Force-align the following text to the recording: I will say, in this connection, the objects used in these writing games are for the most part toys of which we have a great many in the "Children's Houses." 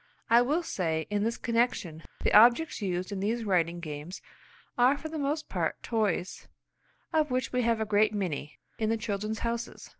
I 0.31 0.41
will 0.41 0.63
say, 0.63 1.05
in 1.11 1.23
this 1.23 1.37
connection, 1.37 2.01
the 2.23 2.33
objects 2.33 2.81
used 2.81 3.11
in 3.11 3.19
these 3.19 3.43
writing 3.43 3.79
games 3.79 4.19
are 4.75 4.97
for 4.97 5.09
the 5.09 5.19
most 5.19 5.47
part 5.47 5.83
toys 5.83 6.47
of 7.13 7.29
which 7.29 7.53
we 7.53 7.61
have 7.61 7.79
a 7.79 7.85
great 7.85 8.11
many 8.11 8.57
in 8.79 8.89
the 8.89 8.97
"Children's 8.97 9.41
Houses." 9.45 9.89